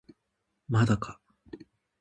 [0.67, 1.19] まだか